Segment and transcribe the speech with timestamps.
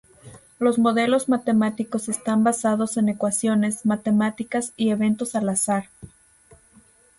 [0.57, 5.89] Los modelos matemáticos están basados en ecuaciones matemáticas y eventos al azar.